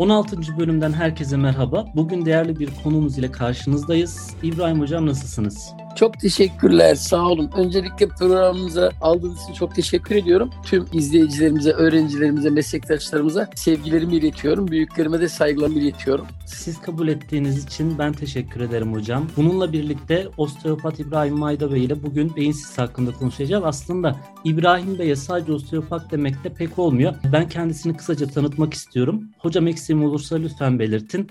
[0.00, 0.58] 16.
[0.58, 1.86] bölümden herkese merhaba.
[1.94, 4.34] Bugün değerli bir konumuz ile karşınızdayız.
[4.42, 5.72] İbrahim Hocam nasılsınız?
[6.00, 7.50] Çok teşekkürler, sağ olun.
[7.56, 10.50] Öncelikle programımıza aldığınız için çok teşekkür ediyorum.
[10.64, 14.68] Tüm izleyicilerimize, öğrencilerimize, meslektaşlarımıza sevgilerimi iletiyorum.
[14.68, 16.26] Büyüklerime de saygılarımı iletiyorum.
[16.46, 19.26] Siz kabul ettiğiniz için ben teşekkür ederim hocam.
[19.36, 23.64] Bununla birlikte osteopat İbrahim Mayda Bey ile bugün beyinsiz hakkında konuşacağız.
[23.64, 27.14] Aslında İbrahim Bey'e sadece osteopat demek de pek olmuyor.
[27.32, 29.30] Ben kendisini kısaca tanıtmak istiyorum.
[29.38, 31.28] Hocam eksiğim olursa lütfen belirtin.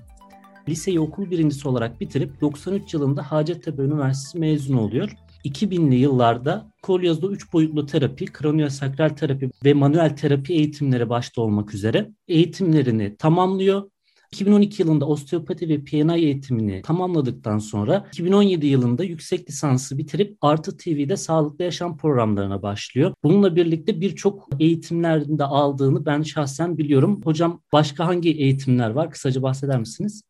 [0.67, 5.11] Liseyi okul birincisi olarak bitirip 93 yılında Hacettepe Üniversitesi mezunu oluyor.
[5.45, 12.09] 2000'li yıllarda kolyozda 3 boyutlu terapi, kraniosakral terapi ve manuel terapi eğitimleri başta olmak üzere
[12.27, 13.89] eğitimlerini tamamlıyor.
[14.31, 21.17] 2012 yılında osteopati ve PNI eğitimini tamamladıktan sonra 2017 yılında yüksek lisansı bitirip Artı TV'de
[21.17, 23.13] sağlıklı yaşam programlarına başlıyor.
[23.23, 27.21] Bununla birlikte birçok eğitimlerinde aldığını ben şahsen biliyorum.
[27.23, 29.11] Hocam başka hangi eğitimler var?
[29.11, 30.21] Kısaca bahseder misiniz?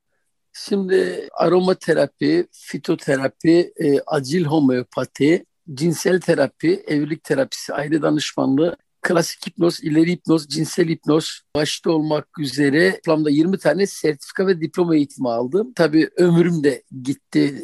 [0.68, 10.12] Şimdi aromaterapi, fitoterapi, e, acil homeopati, cinsel terapi, evlilik terapisi, aile danışmanlığı, klasik hipnoz, ileri
[10.12, 15.74] hipnoz, cinsel hipnoz başta olmak üzere toplamda 20 tane sertifika ve diploma eğitimi aldım.
[15.76, 17.64] Tabii ömrüm de gitti.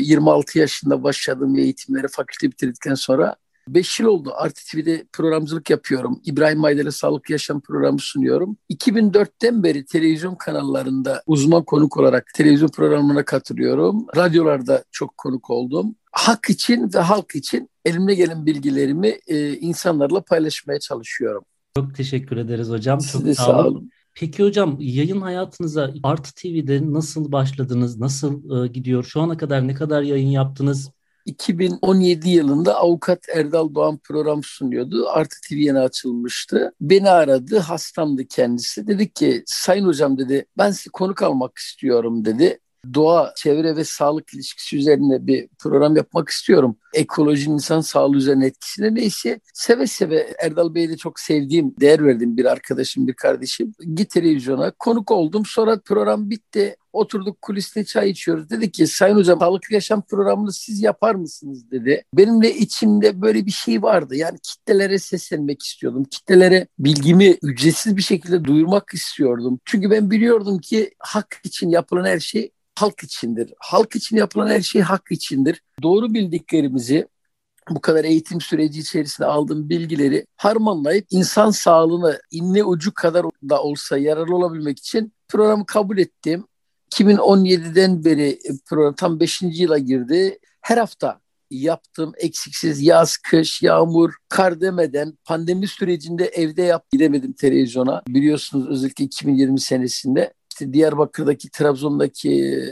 [0.00, 3.36] 26 yaşında başladığım eğitimleri fakülte bitirdikten sonra
[3.74, 6.20] 5 yıl oldu Artı TV'de programcılık yapıyorum.
[6.24, 8.56] İbrahim Mayder'e Sağlık Yaşam programı sunuyorum.
[8.70, 14.06] 2004'ten beri televizyon kanallarında uzman konuk olarak televizyon programlarına katılıyorum.
[14.16, 15.94] Radyolarda çok konuk oldum.
[16.12, 21.44] Hak için ve halk için elimde gelen bilgilerimi e, insanlarla paylaşmaya çalışıyorum.
[21.76, 23.00] Çok teşekkür ederiz hocam.
[23.00, 23.70] Siz çok de sağ olun.
[23.70, 23.90] olun.
[24.14, 28.00] Peki hocam yayın hayatınıza Artı TV'de nasıl başladınız?
[28.00, 29.04] Nasıl e, gidiyor?
[29.04, 30.90] Şu ana kadar ne kadar yayın yaptınız?
[31.26, 35.08] 2017 yılında avukat Erdal Doğan program sunuyordu.
[35.08, 36.72] Artı TV yeni açılmıştı.
[36.80, 37.58] Beni aradı.
[37.58, 38.86] Hastamdı kendisi.
[38.86, 42.60] Dedi ki sayın hocam dedi ben size konuk almak istiyorum dedi
[42.94, 46.76] doğa, çevre ve sağlık ilişkisi üzerine bir program yapmak istiyorum.
[46.94, 52.36] Ekoloji, insan sağlığı üzerine etkisine neyse seve seve Erdal Bey'i de çok sevdiğim, değer verdiğim
[52.36, 53.72] bir arkadaşım, bir kardeşim.
[53.94, 55.42] Git televizyona konuk oldum.
[55.46, 56.76] Sonra program bitti.
[56.92, 58.50] Oturduk kuliste çay içiyoruz.
[58.50, 62.04] Dedi ki Sayın Hocam sağlıklı yaşam programını siz yapar mısınız dedi.
[62.14, 64.16] Benim de içimde böyle bir şey vardı.
[64.16, 66.04] Yani kitlelere seslenmek istiyordum.
[66.04, 69.60] Kitlelere bilgimi ücretsiz bir şekilde duyurmak istiyordum.
[69.64, 72.50] Çünkü ben biliyordum ki hak için yapılan her şey
[72.82, 73.54] halk içindir.
[73.58, 75.62] Halk için yapılan her şey hak içindir.
[75.82, 77.08] Doğru bildiklerimizi
[77.70, 83.98] bu kadar eğitim süreci içerisinde aldığım bilgileri harmanlayıp insan sağlığına inne ucu kadar da olsa
[83.98, 86.44] yararlı olabilmek için programı kabul ettim.
[86.94, 89.42] 2017'den beri program tam 5.
[89.42, 90.38] yıla girdi.
[90.60, 91.20] Her hafta
[91.50, 98.02] yaptım eksiksiz yaz, kış, yağmur, kar demeden pandemi sürecinde evde yap gidemedim televizyona.
[98.08, 102.64] Biliyorsunuz özellikle 2020 senesinde işte Diyarbakır'daki, Trabzon'daki,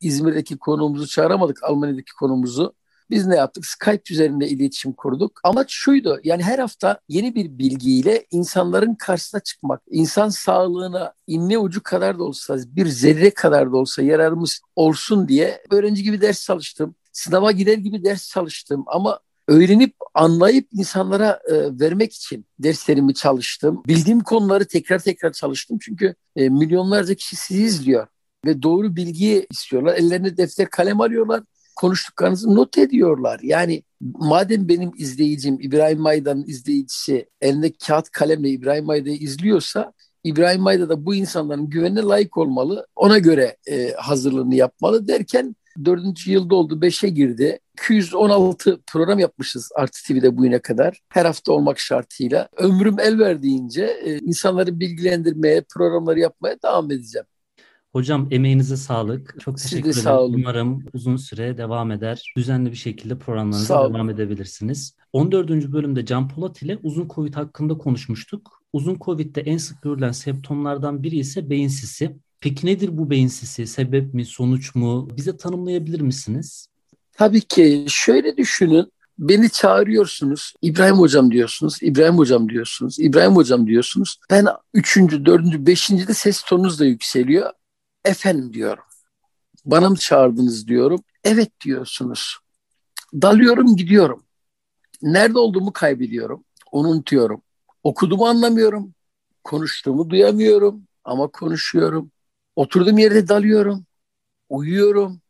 [0.00, 2.74] İzmir'deki konuğumuzu çağıramadık, Almanya'daki konuğumuzu.
[3.10, 3.66] Biz ne yaptık?
[3.66, 5.40] Skype üzerinde iletişim kurduk.
[5.44, 6.20] Amaç şuydu.
[6.24, 9.82] Yani her hafta yeni bir bilgiyle insanların karşısına çıkmak.
[9.90, 15.62] İnsan sağlığına inne ucu kadar da olsa, bir zerre kadar da olsa yararımız olsun diye
[15.70, 16.94] öğrenci gibi ders çalıştım.
[17.12, 19.18] Sınava gider gibi ders çalıştım ama
[19.48, 23.82] öğrenip anlayıp insanlara e, vermek için derslerimi çalıştım.
[23.86, 28.06] Bildiğim konuları tekrar tekrar çalıştım çünkü e, milyonlarca kişi sizi izliyor
[28.46, 29.94] ve doğru bilgiyi istiyorlar.
[29.94, 31.42] Ellerine defter kalem alıyorlar.
[31.76, 33.40] Konuştuklarınızı not ediyorlar.
[33.42, 39.92] Yani madem benim izleyicim İbrahim Maydan'ın izleyicisi elinde kağıt kalemle İbrahim Mayda'yı izliyorsa
[40.24, 42.86] İbrahim Mayda da bu insanların güvenine layık olmalı.
[42.96, 47.58] Ona göre e, hazırlığını yapmalı derken dördüncü yılda oldu, beşe girdi.
[47.74, 51.00] 216 program yapmışız Artı TV'de bugüne kadar.
[51.08, 52.48] Her hafta olmak şartıyla.
[52.56, 57.26] Ömrüm el verdiğince e, insanları bilgilendirmeye, programları yapmaya devam edeceğim.
[57.92, 59.40] Hocam emeğinize sağlık.
[59.40, 60.02] Çok teşekkür ederim.
[60.02, 60.34] Sağ olun.
[60.38, 62.32] Umarım uzun süre devam eder.
[62.36, 64.96] Düzenli bir şekilde programlarınıza devam edebilirsiniz.
[65.12, 65.50] 14.
[65.50, 68.62] bölümde Can Polat ile uzun Covid hakkında konuşmuştuk.
[68.72, 72.16] Uzun Covid'de en sık görülen semptomlardan biri ise beyin sisi.
[72.40, 73.66] Peki nedir bu beyin sisi?
[73.66, 75.08] Sebep mi, sonuç mu?
[75.16, 76.68] Bize tanımlayabilir misiniz?
[77.12, 77.86] Tabii ki.
[77.88, 78.92] Şöyle düşünün.
[79.18, 80.54] Beni çağırıyorsunuz.
[80.62, 81.78] İbrahim hocam diyorsunuz.
[81.82, 82.96] İbrahim hocam diyorsunuz.
[83.00, 84.18] İbrahim hocam diyorsunuz.
[84.30, 87.52] Ben üçüncü, dördüncü, beşinci de ses tonunuz da yükseliyor.
[88.04, 88.84] Efendim diyorum.
[89.64, 91.00] Bana mı çağırdınız diyorum.
[91.24, 92.36] Evet diyorsunuz.
[93.14, 94.22] Dalıyorum gidiyorum.
[95.02, 96.44] Nerede olduğumu kaybediyorum.
[96.72, 97.42] Unutuyorum.
[97.82, 98.94] Okuduğumu anlamıyorum.
[99.44, 102.10] Konuştuğumu duyamıyorum ama konuşuyorum.
[102.56, 103.86] Oturduğum yerde dalıyorum.
[104.48, 105.20] Uyuyorum.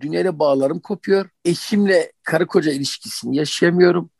[0.00, 1.28] Dünyayla bağlarım kopuyor.
[1.44, 4.10] Eşimle karı koca ilişkisini yaşayamıyorum.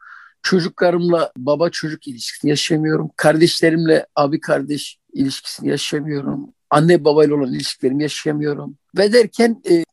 [0.43, 3.11] Çocuklarımla baba çocuk ilişkisini yaşamıyorum.
[3.17, 6.55] Kardeşlerimle abi kardeş ilişkisini yaşamıyorum.
[6.71, 8.79] Anne babayla olan ilişkilerimi yaşayamıyorum.
[8.97, 9.85] Ve derken e,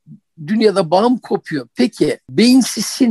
[0.48, 1.68] dünyada bağım kopuyor.
[1.76, 2.62] Peki beyin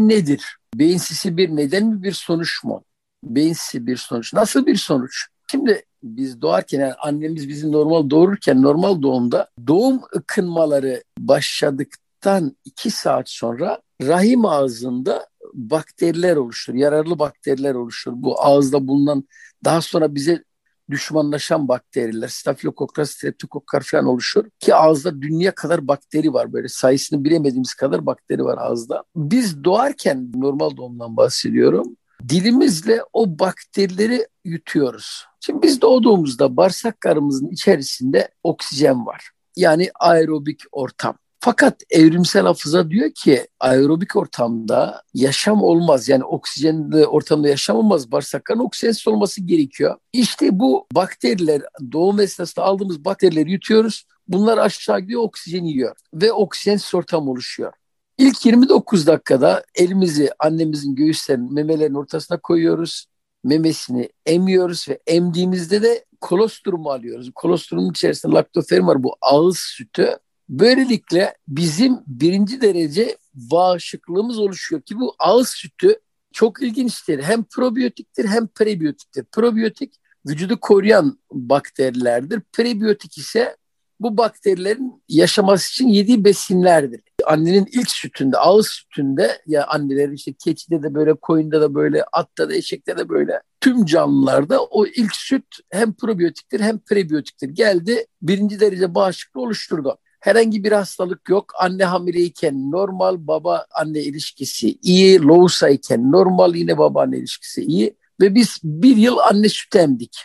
[0.08, 0.56] nedir?
[0.74, 0.98] Beyin
[1.36, 2.84] bir neden mi bir sonuç mu?
[3.24, 4.34] Beyin bir sonuç.
[4.34, 5.31] Nasıl bir sonuç?
[5.52, 13.28] Şimdi biz doğarken yani annemiz bizi normal doğururken normal doğumda doğum ıkınmaları başladıktan iki saat
[13.28, 18.12] sonra rahim ağzında bakteriler oluşur, yararlı bakteriler oluşur.
[18.14, 19.24] Bu ağızda bulunan
[19.64, 20.44] daha sonra bize
[20.90, 24.44] düşmanlaşan bakteriler, stafilokoklar, streptokoklar falan oluşur.
[24.60, 29.04] Ki ağızda dünya kadar bakteri var böyle sayısını bilemediğimiz kadar bakteri var ağızda.
[29.16, 31.96] Biz doğarken normal doğumdan bahsediyorum.
[32.28, 35.24] Dilimizle o bakterileri yutuyoruz.
[35.40, 39.30] Şimdi biz doğduğumuzda bağırsaklarımızın içerisinde oksijen var.
[39.56, 41.14] Yani aerobik ortam.
[41.40, 46.08] Fakat evrimsel hafıza diyor ki aerobik ortamda yaşam olmaz.
[46.08, 48.12] Yani oksijenli ortamda yaşam olmaz.
[48.12, 49.96] Bağırsakların oksijensiz olması gerekiyor.
[50.12, 54.04] İşte bu bakteriler doğum esnasında aldığımız bakterileri yutuyoruz.
[54.28, 57.72] Bunlar aşağı gidiyor oksijen yiyor ve oksijensiz ortam oluşuyor.
[58.18, 63.06] İlk 29 dakikada elimizi annemizin göğüslerinin, memelerin ortasına koyuyoruz.
[63.44, 67.30] Memesini emiyoruz ve emdiğimizde de kolostrumu alıyoruz.
[67.34, 70.18] Kolostrumun içerisinde laktoferin var bu ağız sütü.
[70.48, 76.00] Böylelikle bizim birinci derece bağışıklığımız oluşuyor ki bu ağız sütü
[76.32, 77.22] çok ilginçtir.
[77.22, 79.24] Hem probiyotiktir hem prebiyotiktir.
[79.24, 79.94] Probiyotik
[80.26, 82.40] vücudu koruyan bakterilerdir.
[82.52, 83.56] Prebiyotik ise
[84.00, 87.00] bu bakterilerin yaşaması için yediği besinlerdir.
[87.26, 92.48] Annenin ilk sütünde, ağız sütünde ya annelerin işte keçide de böyle, koyunda da böyle, atta
[92.48, 97.48] da, eşekte de böyle tüm canlılarda o ilk süt hem probiyotiktir hem prebiyotiktir.
[97.48, 99.98] Geldi birinci derece bağışıklığı oluşturdu.
[100.20, 101.52] Herhangi bir hastalık yok.
[101.58, 105.22] Anne hamileyken normal baba anne ilişkisi iyi.
[105.22, 107.96] Loğusa iken normal yine baba anne ilişkisi iyi.
[108.20, 110.18] Ve biz bir yıl anne süt emdik.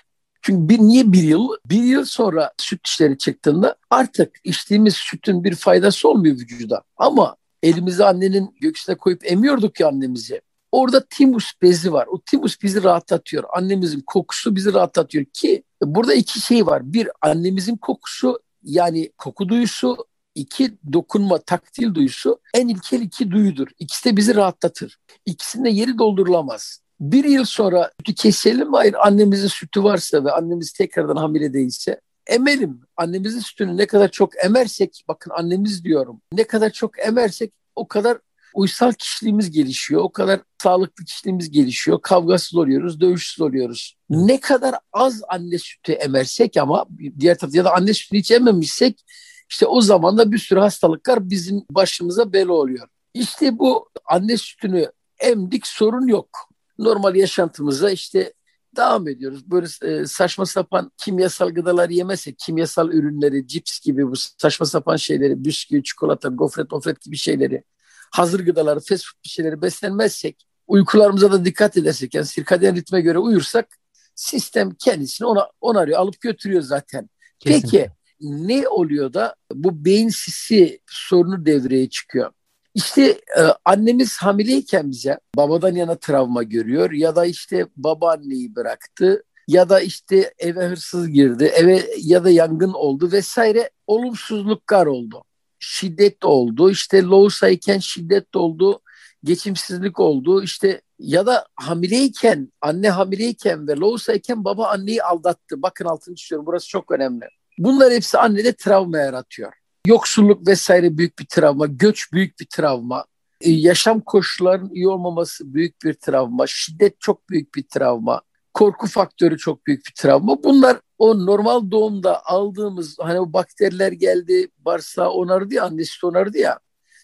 [0.48, 1.50] Çünkü bir, niye bir yıl?
[1.66, 6.84] Bir yıl sonra süt işleri çıktığında artık içtiğimiz sütün bir faydası olmuyor vücuda.
[6.98, 10.42] Ama elimizi annenin göğsüne koyup emiyorduk ya annemizi.
[10.72, 12.08] Orada timus bezi var.
[12.08, 13.44] O timus bizi rahatlatıyor.
[13.54, 16.94] Annemizin kokusu bizi rahatlatıyor ki burada iki şey var.
[16.94, 19.98] Bir annemizin kokusu yani koku duyusu,
[20.36, 23.68] iki dokunma, taktil duyusu en ilkel iki duyudur.
[23.80, 24.98] İkisi de bizi rahatlatır.
[25.26, 26.87] İkisinde yeri doldurulamaz.
[27.00, 32.82] Bir yıl sonra sütü keselim hayır annemizin sütü varsa ve annemiz tekrardan hamile değilse emelim.
[32.98, 38.18] Annemizin sütünü ne kadar çok emersek, bakın annemiz diyorum, ne kadar çok emersek o kadar
[38.54, 40.02] uysal kişiliğimiz gelişiyor.
[40.02, 42.02] O kadar sağlıklı kişiliğimiz gelişiyor.
[42.02, 43.96] Kavgasız oluyoruz, dövüşsüz oluyoruz.
[44.10, 46.86] Ne kadar az anne sütü emersek ama
[47.20, 49.06] diğer tarafta ya da anne sütünü hiç ememişsek
[49.50, 52.88] işte o zaman da bir sürü hastalıklar bizim başımıza bela oluyor.
[53.14, 56.50] İşte bu anne sütünü emdik sorun yok.
[56.80, 58.34] Normal yaşantımıza işte
[58.76, 59.52] devam ediyoruz.
[59.52, 65.46] Böyle e, saçma sapan kimyasal gıdalar yemezsek, kimyasal ürünleri, cips gibi bu saçma sapan şeyleri,
[65.46, 67.64] bisküvi, çikolata, gofret, ofret gibi şeyleri
[68.12, 73.18] hazır gıdaları, fast food bir şeyleri beslenmezsek, uykularımıza da dikkat edersek, yani sirkadiyen ritme göre
[73.18, 73.78] uyursak
[74.16, 77.10] sistem kendisini ona onarıyor, alıp götürüyor zaten.
[77.40, 77.70] Kesinlikle.
[77.70, 77.92] Peki
[78.22, 82.32] ne oluyor da bu beyin sisi sorunu devreye çıkıyor?
[82.78, 83.04] İşte
[83.38, 89.80] e, annemiz hamileyken bize babadan yana travma görüyor ya da işte babaanneyi bıraktı ya da
[89.80, 95.24] işte eve hırsız girdi, eve ya da yangın oldu vesaire olumsuzluklar oldu
[95.60, 96.72] şiddet oldu.
[96.72, 98.82] İşte Loğusa'yken şiddet oldu.
[99.24, 100.44] Geçimsizlik oldu.
[100.44, 105.62] İşte ya da hamileyken, anne hamileyken ve Loğusa'yken baba anneyi aldattı.
[105.62, 106.46] Bakın altını çiziyorum.
[106.46, 107.26] Burası çok önemli.
[107.58, 109.54] Bunlar hepsi annede travma yaratıyor.
[109.88, 113.06] Yoksulluk vesaire büyük bir travma, göç büyük bir travma,
[113.42, 118.22] e, yaşam koşullarının iyi olmaması büyük bir travma, şiddet çok büyük bir travma,
[118.54, 120.44] korku faktörü çok büyük bir travma.
[120.44, 126.60] Bunlar o normal doğumda aldığımız hani o bakteriler geldi bağırsağı onardı ya annesi onardı ya.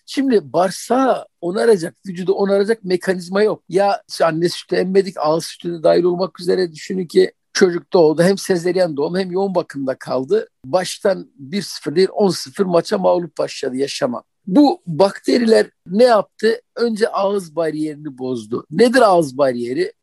[0.06, 3.64] Şimdi bağırsağı onaracak, vücudu onaracak mekanizma yok.
[3.70, 8.24] Ya anne sütü emmedik, ağız sütü de dahil olmak üzere düşünün ki çocuk doğdu.
[8.24, 10.48] Hem sezeryen doğum hem yoğun bakımda kaldı.
[10.66, 14.24] Baştan 1-0 değil 10-0 maça mağlup başladı yaşama.
[14.48, 16.62] Bu bakteriler ne yaptı?
[16.76, 18.66] Önce ağız bariyerini bozdu.
[18.72, 19.94] Nedir ağız bariyeri?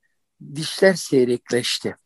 [0.55, 1.97] Dişler seyrekleşti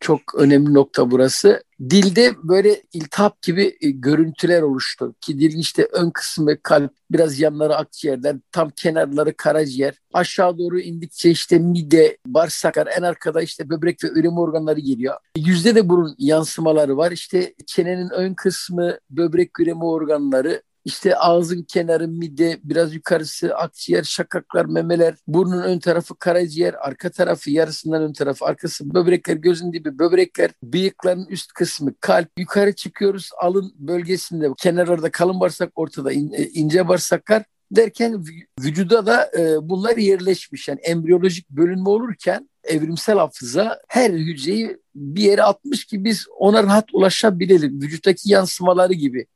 [0.00, 1.62] çok önemli nokta burası.
[1.80, 5.14] Dilde böyle iltihap gibi e, görüntüler oluştu.
[5.20, 9.94] Ki dilin işte ön kısmı kalp, biraz yanları akciğerden, tam kenarları karaciğer.
[10.12, 15.14] Aşağı doğru indikçe işte mide, bağırsaklar, en arkada işte böbrek ve üreme organları geliyor.
[15.36, 17.12] Yüzde de bunun yansımaları var.
[17.12, 24.64] İşte çenenin ön kısmı, böbrek üreme organları, İşte ağzın kenarı, mide, biraz yukarısı akciğer, şakaklar,
[24.64, 30.50] memeler, burnun ön tarafı karaciğer, arka tarafı yarısından ön tarafı, arkası böbrekler, gözün dibi böbrekler,
[30.62, 32.28] bıyıkların üst kısmı, kalp.
[32.38, 36.16] Yukarı çıkıyoruz alın bölgesinde, kenarlarda kalın bağırsak, ortada e,
[36.52, 38.24] ince bağırsaklar derken
[38.60, 40.68] vücuda da e, bunlar yerleşmiş.
[40.68, 46.94] Yani embriyolojik bölünme olurken evrimsel hafıza her hücreyi bir yere atmış ki biz ona rahat
[46.94, 47.82] ulaşabilelim.
[47.82, 49.26] Vücuttaki yansımaları gibi.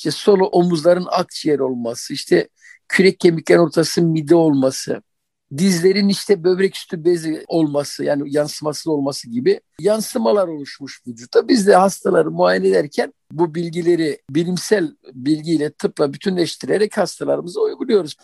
[0.00, 2.48] İşte solo omuzların akciğer olması, işte
[2.88, 5.02] kürek kemiklerin ortası mide olması,
[5.56, 11.48] dizlerin işte böbrek üstü bezi olması yani yansıması olması gibi yansımalar oluşmuş vücutta.
[11.48, 18.16] Biz de hastaları muayene ederken bu bilgileri bilimsel bilgiyle tıpla bütünleştirerek hastalarımıza uyguluyoruz.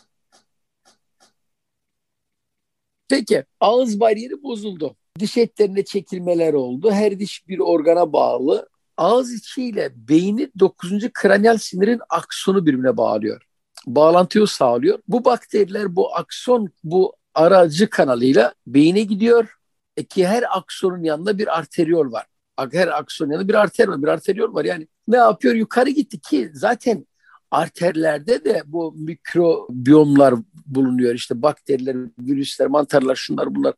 [3.08, 4.96] Peki ağız bariyeri bozuldu.
[5.18, 6.90] Diş etlerine çekilmeler oldu.
[6.90, 8.68] Her diş bir organa bağlı.
[8.96, 11.12] Ağız içiyle beyni 9.
[11.14, 13.42] kranial sinirin aksonu birbirine bağlıyor.
[13.86, 14.98] Bağlantıyı sağlıyor.
[15.08, 19.56] Bu bakteriler bu akson bu aracı kanalıyla beyine gidiyor.
[19.96, 22.26] E ki her aksonun yanında bir arteriyol var.
[22.72, 24.64] Her aksonun yanında bir arter var, bir arteriyol var.
[24.64, 25.54] Yani ne yapıyor?
[25.54, 27.06] Yukarı gitti ki zaten
[27.50, 30.34] arterlerde de bu mikrobiyomlar
[30.66, 31.14] bulunuyor.
[31.14, 33.74] İşte bakteriler, virüsler, mantarlar, şunlar bunlar.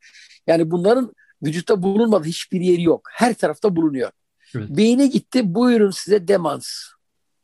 [0.46, 3.08] Yani bunların vücutta bulunmadığı hiçbir yeri yok.
[3.12, 4.10] Her tarafta bulunuyor.
[4.56, 4.68] Evet.
[4.70, 5.54] Beyine gitti.
[5.54, 6.68] Buyurun size demans.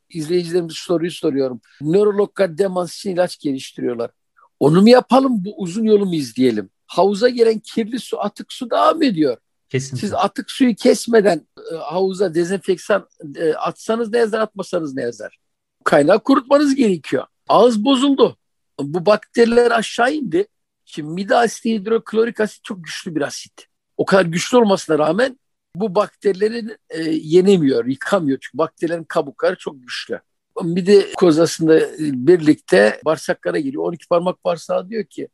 [0.09, 1.61] İzleyicilerimiz soruyu soruyorum.
[1.81, 4.11] Nörologlar demans için ilaç geliştiriyorlar.
[4.59, 6.69] Onu mu yapalım bu uzun yolu mu izleyelim?
[6.87, 9.37] Havuza gelen kirli su atık su devam ediyor.
[9.69, 10.07] Kesinlikle.
[10.07, 15.37] Siz atık suyu kesmeden e, havuza dezenfeksan e, atsanız ne yazar atmasanız ne yazar?
[15.83, 17.25] Kaynağı kurutmanız gerekiyor.
[17.47, 18.37] Ağız bozuldu.
[18.79, 20.47] Bu bakteriler aşağı indi.
[20.85, 23.65] Şimdi mide asidi hidroklorik asit çok güçlü bir asit.
[23.97, 25.39] O kadar güçlü olmasına rağmen
[25.75, 28.37] bu bakterilerin e, yenemiyor, yıkamıyor.
[28.41, 30.21] Çünkü bakterilerin kabukları çok güçlü.
[30.63, 33.83] Mide kozasında birlikte bağırsaklara geliyor.
[33.83, 35.27] 12 parmak bağırsağı diyor ki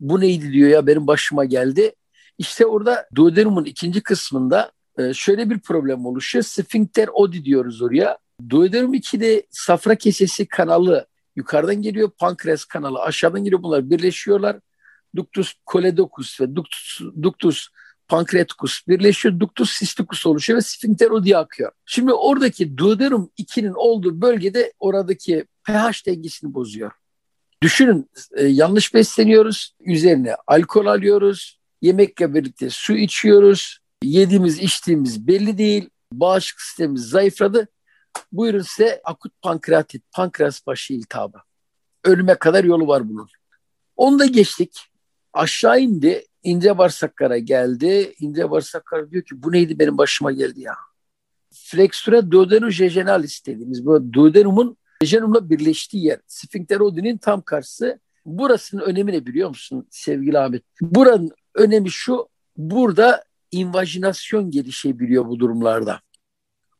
[0.00, 1.92] bu neydi diyor ya benim başıma geldi.
[2.38, 6.42] İşte orada duodenumun ikinci kısmında e, şöyle bir problem oluşuyor.
[6.42, 8.18] Sphincter odi diyoruz oraya.
[8.48, 12.10] Duodenum 2'de safra kesesi kanalı yukarıdan geliyor.
[12.18, 13.62] Pankreas kanalı aşağıdan geliyor.
[13.62, 14.60] Bunlar birleşiyorlar.
[15.16, 17.68] Ductus coledocus ve ductus, ductus
[18.08, 19.40] pankreatikus birleşiyor.
[19.40, 21.72] Ductus cysticus oluşuyor ve sphincter odi akıyor.
[21.86, 26.90] Şimdi oradaki duodenum 2'nin olduğu bölgede oradaki pH dengesini bozuyor.
[27.62, 29.74] Düşünün e, yanlış besleniyoruz.
[29.80, 31.58] Üzerine alkol alıyoruz.
[31.82, 33.78] Yemekle birlikte su içiyoruz.
[34.02, 35.90] Yediğimiz içtiğimiz belli değil.
[36.12, 37.68] Bağışıklık sistemimiz zayıfladı.
[38.32, 41.38] Buyurun size akut pankreatit, pankreas başı iltihabı.
[42.04, 43.28] Ölüme kadar yolu var bunun.
[43.96, 44.87] Onu da geçtik.
[45.32, 46.24] Aşağı indi.
[46.42, 48.14] ince bağırsaklara geldi.
[48.20, 50.74] İnce bağırsaklar diyor ki bu neydi benim başıma geldi ya.
[51.54, 56.20] Flexura duodenum jejunalis dediğimiz bu duodenumun jejunumla birleştiği yer.
[56.26, 58.00] Sphincter odinin tam karşısı.
[58.26, 60.62] Burasının önemi ne biliyor musun sevgili Ahmet?
[60.80, 62.28] Buranın önemi şu.
[62.56, 66.00] Burada invajinasyon gelişebiliyor bu durumlarda.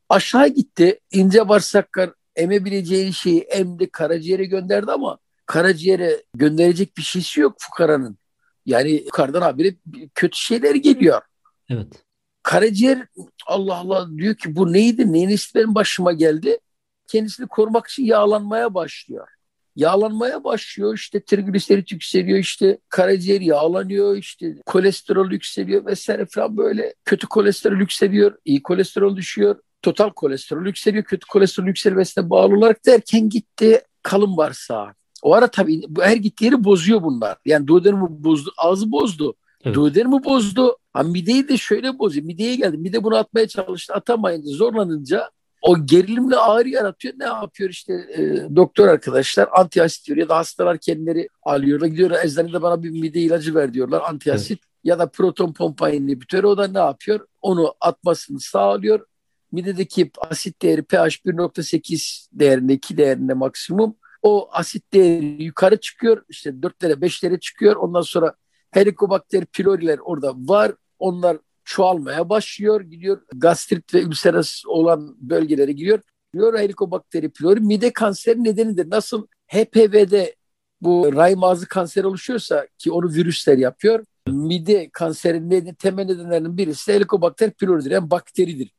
[0.09, 1.00] Aşağı gitti.
[1.12, 8.19] ince bağırsaklar emebileceği şeyi emdi karaciğere gönderdi ama karaciğere gönderecek bir şeysi yok fukaranın.
[8.67, 9.75] Yani yukarıdan habire
[10.15, 11.23] kötü şeyler geliyor.
[11.69, 12.05] Evet.
[12.43, 13.07] Karaciğer
[13.47, 15.12] Allah Allah diyor ki bu neydi?
[15.12, 16.59] Neyin benim başıma geldi?
[17.07, 19.29] Kendisini korumak için yağlanmaya başlıyor.
[19.77, 27.27] Yağlanmaya başlıyor işte trigliserit yükseliyor işte karaciğer yağlanıyor işte kolesterol yükseliyor vesaire falan böyle kötü
[27.27, 33.83] kolesterol yükseliyor iyi kolesterol düşüyor total kolesterol yükseliyor kötü kolesterol yükselmesine bağlı olarak derken gitti
[34.03, 37.37] kalın bağırsağı o ara tabii bu her gittiği yeri bozuyor bunlar.
[37.45, 39.35] Yani duodenumu bozdu, ağzı bozdu.
[39.65, 39.77] Evet.
[39.77, 40.77] Duodenumu bozdu.
[40.93, 42.27] Ha, mideyi de şöyle bozuyor.
[42.27, 42.77] Mideye geldi.
[42.77, 43.95] Mide bunu atmaya çalıştı.
[43.95, 45.31] Atamayınca zorlanınca
[45.63, 47.15] o gerilimle ağrı yaratıyor.
[47.19, 51.87] Ne yapıyor işte e, doktor arkadaşlar antiasit diyor ya da hastalar kendileri alıyorlar.
[51.87, 54.51] Gidiyorlar eczanede bana bir mide ilacı ver diyorlar antiasit.
[54.51, 54.69] Evet.
[54.85, 57.27] Ya da proton pompa inhibitörü o da ne yapıyor?
[57.43, 59.07] Onu atmasını sağlıyor.
[59.53, 66.23] Midedeki asit değeri pH 1.8 değerinde 2 değerinde maksimum o asit değeri yukarı çıkıyor.
[66.29, 67.77] İşte 4'lere 5'lere çıkıyor.
[67.77, 68.35] Ondan sonra
[68.71, 70.73] helikobakter pyloriler orada var.
[70.99, 72.81] Onlar çoğalmaya başlıyor.
[72.81, 76.01] Gidiyor gastrit ve ülseras olan bölgelere giriyor.
[76.35, 78.91] Diyor helikobakteri pylori mide kanseri nedenidir.
[78.91, 80.37] Nasıl HPV'de
[80.81, 84.05] bu rahim ağzı kanser oluşuyorsa ki onu virüsler yapıyor.
[84.27, 87.91] Mide kanserinin temel nedenlerinin birisi de helikobakter pyloridir.
[87.91, 88.73] Yani bakteridir.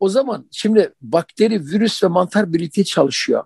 [0.00, 3.44] O zaman şimdi bakteri, virüs ve mantar birlikte çalışıyor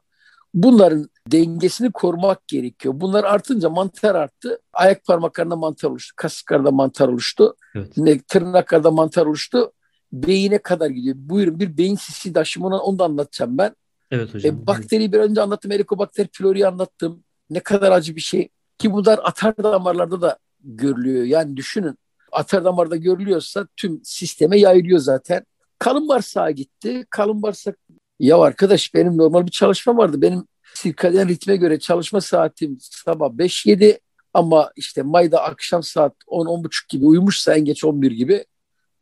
[0.54, 2.94] bunların dengesini korumak gerekiyor.
[2.96, 4.60] Bunlar artınca mantar arttı.
[4.72, 6.14] Ayak parmaklarında mantar oluştu.
[6.16, 7.56] Kasıklarda mantar oluştu.
[7.74, 8.28] Evet.
[8.28, 9.72] Tırnaklarda mantar oluştu.
[10.12, 11.16] Beyine kadar gidiyor.
[11.18, 13.76] Buyurun bir beyin sisi taşımı onu da anlatacağım ben.
[14.10, 14.56] Evet hocam.
[14.56, 15.70] E, bakteriyi bir önce anlattım.
[15.70, 17.24] Helikobakter pylori'yi anlattım.
[17.50, 18.48] Ne kadar acı bir şey.
[18.78, 21.24] Ki bunlar atar damarlarda da görülüyor.
[21.24, 21.98] Yani düşünün
[22.32, 25.44] atar damarda görülüyorsa tüm sisteme yayılıyor zaten.
[25.78, 27.06] Kalın bağırsağa gitti.
[27.10, 27.78] Kalın bağırsak
[28.20, 30.22] ya arkadaş benim normal bir çalışma vardı.
[30.22, 33.98] Benim sirkadyen ritme göre çalışma saatim sabah 5-7
[34.34, 38.44] ama işte Mayda akşam saat 10-10.30 gibi uyumuşsa en geç 11 gibi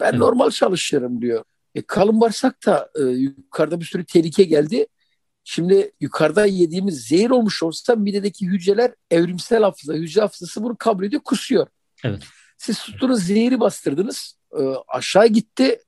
[0.00, 0.18] ben evet.
[0.18, 1.44] normal çalışırım diyor.
[1.74, 4.86] E, kalın bağırsak da e, yukarıda bir sürü tehlike geldi.
[5.44, 11.22] Şimdi yukarıda yediğimiz zehir olmuş olsa midedeki hücreler evrimsel hafıza, hücre hafızası bunu kabul ediyor,
[11.22, 11.66] kusuyor.
[12.04, 12.22] Evet.
[12.58, 14.38] Siz tuttunuz zehri bastırdınız.
[14.52, 15.78] E, aşağı gitti.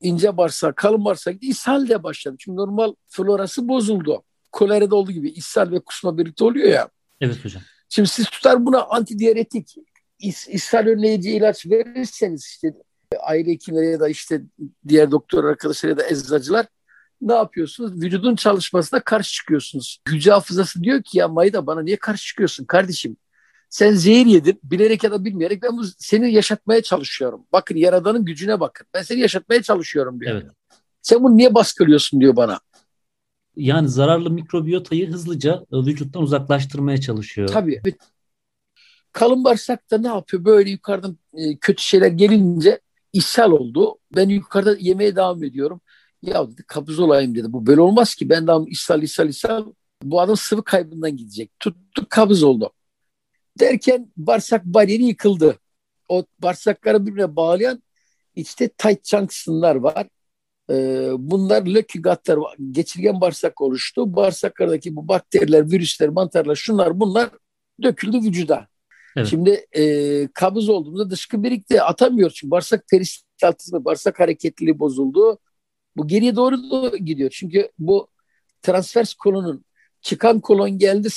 [0.00, 1.36] İnce bağırsak, kalın bağırsak.
[1.40, 2.36] İshal de başladı.
[2.38, 4.22] Çünkü normal florası bozuldu.
[4.52, 6.88] Kolerada olduğu gibi ishal ve kusma birlikte oluyor ya.
[7.20, 7.62] Evet hocam.
[7.88, 9.74] Şimdi siz tutar buna antidiyaretik,
[10.18, 12.72] is, ishal önleyici ilaç verirseniz işte
[13.20, 14.42] aile hekimleri ya da işte
[14.88, 16.66] diğer doktor arkadaşlar ya da eczacılar
[17.20, 18.02] ne yapıyorsunuz?
[18.02, 20.00] Vücudun çalışmasına karşı çıkıyorsunuz.
[20.08, 23.16] Hücre hafızası diyor ki ya Mayda bana niye karşı çıkıyorsun kardeşim?
[23.68, 27.46] Sen zehir yedin bilerek ya da bilmeyerek ben bu seni yaşatmaya çalışıyorum.
[27.52, 28.86] Bakın yaradanın gücüne bakın.
[28.94, 30.32] Ben seni yaşatmaya çalışıyorum diyor.
[30.32, 30.46] Evet.
[31.02, 32.60] Sen bunu niye baskılıyorsun diyor bana.
[33.56, 37.48] Yani zararlı mikrobiyotayı hızlıca e, vücuttan uzaklaştırmaya çalışıyor.
[37.48, 37.82] Tabii.
[39.12, 40.44] Kalın bağırsak da ne yapıyor?
[40.44, 42.80] Böyle yukarıdan e, kötü şeyler gelince
[43.12, 43.98] ishal oldu.
[44.16, 45.80] Ben yukarıda yemeğe devam ediyorum.
[46.22, 47.52] Ya dedi kabız olayım dedi.
[47.52, 48.28] Bu böyle olmaz ki.
[48.28, 49.64] Ben daha ishal ishal ishal.
[50.02, 51.60] Bu adam sıvı kaybından gidecek.
[51.60, 52.72] Tuttu kabız oldu.
[53.60, 55.58] Derken bağırsak bariyeri yıkıldı.
[56.08, 57.82] O bağırsakları birbirine bağlayan
[58.34, 60.06] işte tight junksonlar var.
[60.70, 62.38] Ee, bunlar lökigatlar,
[62.70, 64.16] geçirgen bağırsak oluştu.
[64.16, 67.30] Bağırsaklardaki bu bakteriler, virüsler, mantarlar, şunlar bunlar
[67.82, 68.68] döküldü vücuda.
[69.16, 69.28] Evet.
[69.28, 71.82] Şimdi e, kabız olduğunda dışkı birikti.
[71.82, 75.38] Atamıyor çünkü bağırsak peristaltizmi, bağırsak hareketliliği bozuldu.
[75.96, 77.30] Bu geriye doğru da gidiyor.
[77.30, 78.08] Çünkü bu
[78.62, 79.64] transfers kolonun
[80.02, 81.08] çıkan kolon geldi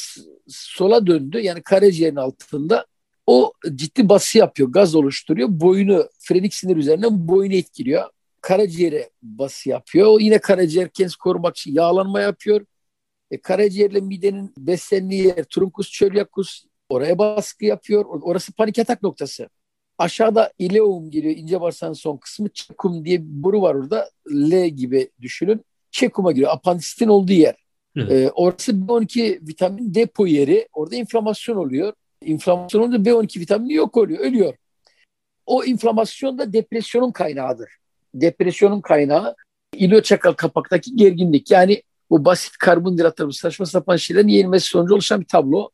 [0.48, 1.40] sola döndü.
[1.40, 2.86] Yani karaciğerin altında
[3.28, 4.70] o ciddi bası yapıyor.
[4.70, 5.48] Gaz oluşturuyor.
[5.52, 8.10] Boyunu frenik sinir üzerinden boyunu etkiliyor.
[8.42, 10.08] Karaciğere bası yapıyor.
[10.08, 12.66] O yine karaciğer kendisi korumak için yağlanma yapıyor.
[13.32, 18.06] E, karaciğerle midenin beslendiği yer trunkus çölyakus oraya baskı yapıyor.
[18.06, 19.50] Orası panik atak noktası.
[19.98, 21.36] Aşağıda ileum geliyor.
[21.38, 22.50] ince bağırsağın son kısmı.
[22.50, 24.10] Çekum diye bir boru var orada.
[24.32, 25.66] L gibi düşünün.
[25.92, 26.52] Çekuma giriyor.
[26.52, 27.56] Apandisitin olduğu yer.
[27.96, 28.12] Evet.
[28.12, 30.68] Ee, orası B12 vitamin depo yeri.
[30.74, 31.94] Orada inflamasyon oluyor.
[32.26, 34.20] İnflamasyon olunca B12 vitamini yok oluyor.
[34.20, 34.54] Ölüyor.
[35.46, 37.70] O inflamasyon da depresyonun kaynağıdır.
[38.14, 39.36] Depresyonun kaynağı
[39.74, 41.52] ilioçakal kapaktaki gerginlik.
[41.52, 45.70] Yani bu basit karbonhidratlar, bu saçma sapan şeylerin yenilmesi sonucu oluşan bir tablo.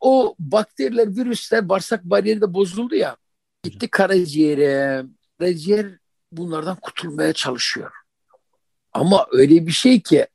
[0.00, 3.16] O bakteriler, virüsler bağırsak bariyeri de bozuldu ya.
[3.62, 5.04] Gitti karaciğere.
[5.38, 5.86] Karaciğer
[6.32, 7.90] bunlardan kurtulmaya çalışıyor.
[8.92, 10.26] Ama öyle bir şey ki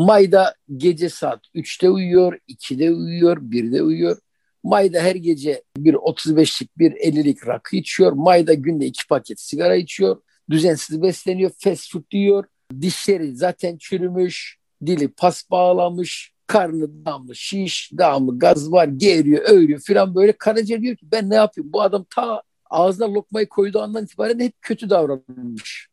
[0.00, 4.18] Mayda gece saat 3'te uyuyor, 2'de uyuyor, 1'de uyuyor.
[4.64, 8.12] Mayda her gece bir 35'lik bir 50'lik rakı içiyor.
[8.12, 10.22] Mayda günde iki paket sigara içiyor.
[10.50, 12.44] Düzensiz besleniyor, fast food diyor.
[12.80, 20.14] Dişleri zaten çürümüş, dili pas bağlamış, karnı damlı, şiş, damlı, gaz var, geriyor, öğürüyor filan
[20.14, 20.32] böyle.
[20.32, 21.72] Karaciğer diyor ki ben ne yapayım?
[21.72, 25.89] Bu adam ta ağzına lokmayı koyduğu andan itibaren hep kötü davranmış.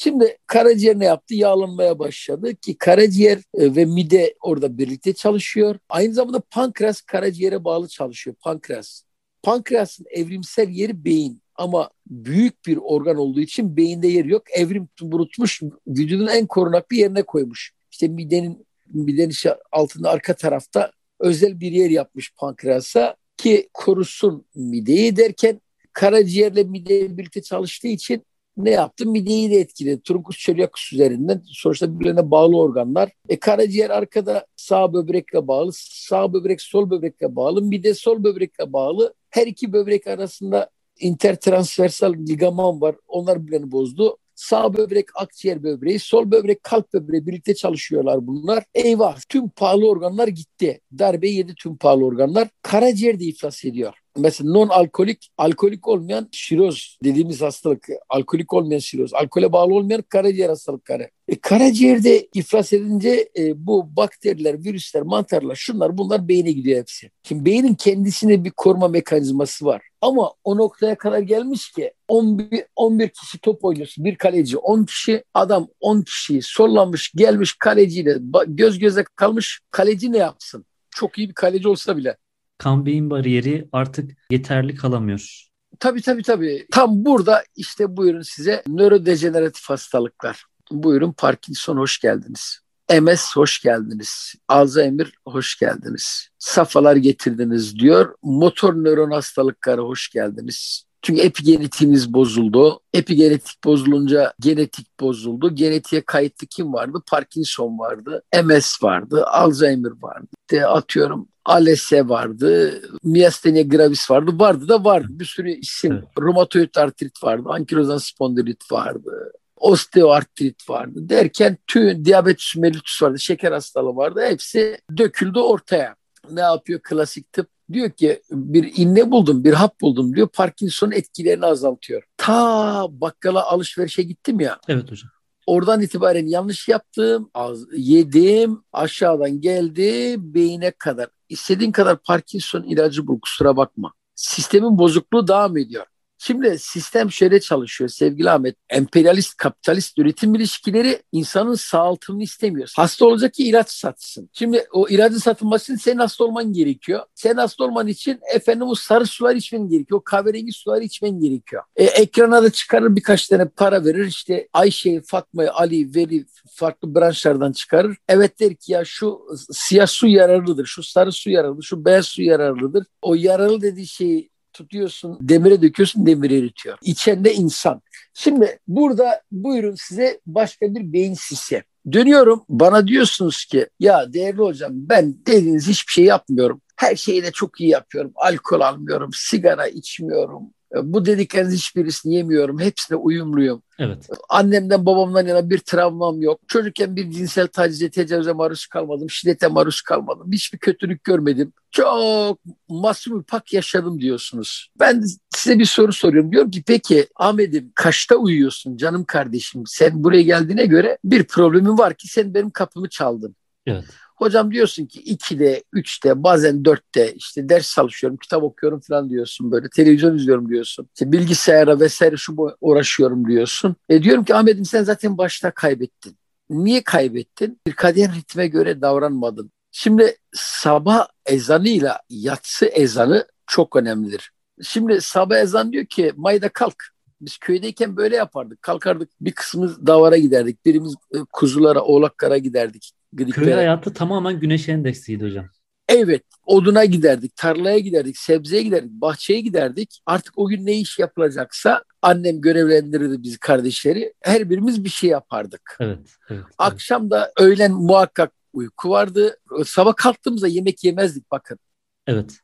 [0.00, 1.34] Şimdi karaciğer ne yaptı?
[1.34, 5.78] Yağlanmaya başladı ki karaciğer e, ve mide orada birlikte çalışıyor.
[5.88, 8.36] Aynı zamanda pankreas karaciğere bağlı çalışıyor.
[8.40, 9.02] Pankreas.
[9.42, 14.42] Pankreasın evrimsel yeri beyin ama büyük bir organ olduğu için beyinde yeri yok.
[14.50, 17.72] Evrim burutmuş vücudun en korunaklı yerine koymuş.
[17.90, 19.34] İşte midenin midenin
[19.72, 25.60] altında arka tarafta özel bir yer yapmış pankreasa ki korusun mideyi derken
[25.92, 28.24] karaciğerle mide birlikte çalıştığı için
[28.58, 29.06] ne yaptı?
[29.06, 30.02] Mideyi de etkiledi.
[30.02, 33.10] Trunkus çölyakus üzerinden sonuçta birbirine bağlı organlar.
[33.28, 39.14] E karaciğer arkada sağ böbrekle bağlı, sağ böbrek sol böbrekle bağlı, mide sol böbrekle bağlı.
[39.30, 42.96] Her iki böbrek arasında intertransversal ligaman var.
[43.06, 44.16] Onlar birbirini bozdu.
[44.34, 48.64] Sağ böbrek akciğer böbreği, sol böbrek kalp böbreği birlikte çalışıyorlar bunlar.
[48.74, 50.80] Eyvah tüm pahalı organlar gitti.
[50.98, 52.48] Darbe yedi tüm pahalı organlar.
[52.62, 59.14] Karaciğer de iflas ediyor mesela non alkolik, alkolik olmayan şiroz dediğimiz hastalık, alkolik olmayan şiroz,
[59.14, 61.10] alkole bağlı olmayan karaciğer hastalıkları.
[61.28, 67.10] E, karaciğerde iflas edince e, bu bakteriler, virüsler, mantarlar, şunlar bunlar beyne gidiyor hepsi.
[67.22, 69.82] Şimdi beynin kendisine bir koruma mekanizması var.
[70.00, 74.04] Ama o noktaya kadar gelmiş ki 11, 11 kişi top oynuyorsun.
[74.04, 79.60] Bir kaleci 10 kişi adam 10 kişiyi sollamış gelmiş kaleciyle göz göze kalmış.
[79.70, 80.64] Kaleci ne yapsın?
[80.90, 82.16] Çok iyi bir kaleci olsa bile
[82.58, 85.48] kan beyin bariyeri artık yeterli kalamıyor.
[85.80, 86.66] Tabii tabii tabii.
[86.72, 90.44] Tam burada işte buyurun size nörodejeneratif hastalıklar.
[90.70, 92.60] Buyurun Parkinson hoş geldiniz.
[93.00, 94.34] MS hoş geldiniz.
[94.48, 96.28] Alzheimer hoş geldiniz.
[96.38, 98.14] Safalar getirdiniz diyor.
[98.22, 100.87] Motor nöron hastalıkları hoş geldiniz.
[101.02, 102.80] Çünkü epigenetiğiniz bozuldu.
[102.92, 105.54] Epigenetik bozulunca genetik bozuldu.
[105.54, 107.02] Genetiğe kayıtlı kim vardı?
[107.10, 108.22] Parkinson vardı.
[108.44, 109.24] MS vardı.
[109.26, 110.28] Alzheimer vardı.
[110.50, 115.06] De atıyorum ALS vardı, miastenia gravis vardı, vardı da vardı.
[115.10, 115.92] Bir sürü isim.
[115.92, 116.04] Evet.
[116.20, 123.96] Romatoid artrit vardı, ankilozan spondilit vardı, osteoartrit vardı derken tüm diabetes mellitus vardı, şeker hastalığı
[123.96, 124.20] vardı.
[124.28, 125.96] Hepsi döküldü ortaya.
[126.30, 127.48] Ne yapıyor klasik tıp?
[127.72, 130.28] Diyor ki bir inne buldum, bir hap buldum diyor.
[130.28, 132.02] Parkinson etkilerini azaltıyor.
[132.16, 134.58] Ta bakkala alışverişe gittim ya.
[134.68, 135.10] Evet hocam.
[135.46, 141.08] Oradan itibaren yanlış yaptım, az, yedim, aşağıdan geldi beyine kadar.
[141.28, 143.92] İstediğin kadar Parkinson ilacı bul kusura bakma.
[144.14, 145.86] Sistemin bozukluğu devam ediyor.
[146.18, 148.56] Şimdi sistem şöyle çalışıyor sevgili Ahmet.
[148.70, 152.72] Emperyalist, kapitalist üretim ilişkileri insanın sağaltımını istemiyor.
[152.76, 154.30] Hasta olacak ki ilaç satsın.
[154.32, 157.02] Şimdi o ilacın satılması için senin hasta olman gerekiyor.
[157.14, 160.00] Sen hasta olman için efendim o sarı sular içmen gerekiyor.
[160.00, 161.62] O kahverengi suları içmen gerekiyor.
[161.76, 164.06] E, ekrana da çıkarır birkaç tane para verir.
[164.06, 167.96] İşte Ayşe'yi, Fatma'yı, Ali, Veli farklı branşlardan çıkarır.
[168.08, 169.20] Evet der ki ya şu
[169.52, 172.86] siyah su yararlıdır, şu sarı su yararlıdır, şu beyaz su yararlıdır.
[173.02, 176.78] O yararlı dediği şeyi tutuyorsun, demire döküyorsun, demir eritiyor.
[176.82, 177.82] İçende insan.
[178.14, 181.62] Şimdi burada buyurun size başka bir beyin sistemi.
[181.92, 186.60] Dönüyorum bana diyorsunuz ki ya değerli hocam ben dediğiniz hiçbir şey yapmıyorum.
[186.76, 188.12] Her şeyi de çok iyi yapıyorum.
[188.14, 190.42] Alkol almıyorum, sigara içmiyorum,
[190.74, 192.60] bu dedikleriniz hiçbirisini yemiyorum.
[192.60, 193.62] Hepsine uyumluyum.
[193.78, 194.08] Evet.
[194.28, 196.40] Annemden babamdan yana bir travmam yok.
[196.48, 199.10] Çocukken bir cinsel tacize, tecavüze maruz kalmadım.
[199.10, 200.32] Şiddete maruz kalmadım.
[200.32, 201.52] Hiçbir kötülük görmedim.
[201.70, 204.68] Çok masum pak yaşadım diyorsunuz.
[204.80, 205.04] Ben
[205.36, 206.32] size bir soru soruyorum.
[206.32, 209.62] Diyorum ki peki Ahmet'im kaçta uyuyorsun canım kardeşim?
[209.66, 213.36] Sen buraya geldiğine göre bir problemin var ki sen benim kapımı çaldın.
[213.66, 213.84] Evet.
[214.18, 219.68] Hocam diyorsun ki 2'de, 3'te, bazen 4'te işte ders çalışıyorum, kitap okuyorum falan diyorsun böyle.
[219.68, 220.88] Televizyon izliyorum diyorsun.
[220.94, 223.76] İşte bilgisayara vesaire şu bu uğraşıyorum diyorsun.
[223.88, 226.16] E diyorum ki Ahmet'im sen zaten başta kaybettin.
[226.50, 227.60] Niye kaybettin?
[227.66, 229.52] Bir kader ritme göre davranmadın.
[229.72, 234.32] Şimdi sabah ezanıyla yatsı ezanı çok önemlidir.
[234.62, 236.84] Şimdi sabah ezan diyor ki mayda kalk.
[237.20, 238.62] Biz köydeyken böyle yapardık.
[238.62, 240.64] Kalkardık bir kısmımız davara giderdik.
[240.64, 242.92] Birimiz e, kuzulara, oğlaklara giderdik.
[243.12, 243.44] Griklere.
[243.44, 245.48] Köy hayatı tamamen güneş endeksiydi hocam.
[245.88, 246.22] Evet.
[246.46, 250.00] Oduna giderdik, tarlaya giderdik, sebzeye giderdik, bahçeye giderdik.
[250.06, 254.14] Artık o gün ne iş yapılacaksa annem görevlendirirdi biz kardeşleri.
[254.20, 255.76] Her birimiz bir şey yapardık.
[255.80, 255.98] Evet,
[256.30, 257.10] evet, Akşam evet.
[257.10, 259.36] da öğlen muhakkak uyku vardı.
[259.64, 261.58] Sabah kalktığımızda yemek yemezdik bakın.
[262.06, 262.38] Evet.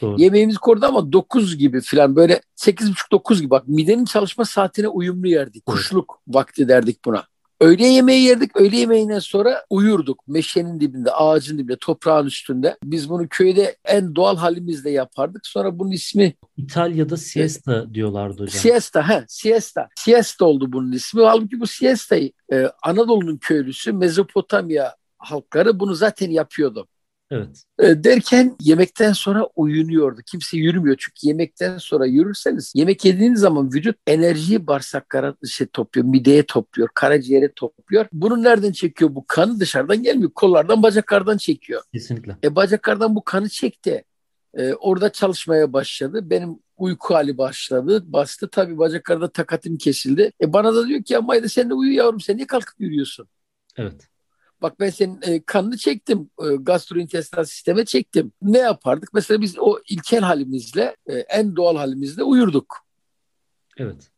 [0.00, 0.20] Doğru.
[0.20, 5.66] Yemeğimiz korudu ama 9 gibi falan böyle 8.30-9 gibi bak midenin çalışma saatine uyumlu yerdik.
[5.66, 7.24] Kuşluk vakti derdik buna.
[7.60, 8.56] Öğle yemeği yerdik.
[8.56, 10.28] Öğle yemeğinden sonra uyurduk.
[10.28, 12.76] Meşenin dibinde, ağacın dibinde, toprağın üstünde.
[12.84, 15.46] Biz bunu köyde en doğal halimizle yapardık.
[15.46, 16.34] Sonra bunun ismi...
[16.56, 17.94] İtalya'da siesta evet.
[17.94, 18.60] diyorlardı hocam.
[18.60, 19.88] Siesta, he, siesta.
[19.96, 21.22] Siesta oldu bunun ismi.
[21.22, 26.88] Halbuki bu siestayı e, Anadolu'nun köylüsü Mezopotamya halkları bunu zaten yapıyordu.
[27.30, 27.62] Evet.
[27.78, 30.20] E, derken yemekten sonra uyunuyordu.
[30.26, 36.46] Kimse yürümüyor çünkü yemekten sonra yürürseniz yemek yediğiniz zaman vücut enerjiyi bağırsaklara şey topluyor, mideye
[36.46, 38.06] topluyor, karaciğere topluyor.
[38.12, 39.14] Bunu nereden çekiyor?
[39.14, 40.30] Bu kanı dışarıdan gelmiyor.
[40.34, 41.82] Kollardan, bacaklardan çekiyor.
[41.92, 42.36] Kesinlikle.
[42.44, 44.04] E bacaklardan bu kanı çekti.
[44.54, 46.30] E, orada çalışmaya başladı.
[46.30, 48.04] Benim uyku hali başladı.
[48.06, 50.32] Bastı tabii bacaklarda takatim kesildi.
[50.40, 53.28] E bana da diyor ki ama sen de uyu yavrum sen niye kalkıp yürüyorsun?
[53.76, 54.08] Evet.
[54.62, 56.30] Bak ben senin e, kanını çektim.
[56.40, 58.32] E, gastrointestinal sisteme çektim.
[58.42, 59.14] Ne yapardık?
[59.14, 62.76] Mesela biz o ilkel halimizle, e, en doğal halimizle uyurduk.
[63.76, 64.10] Evet.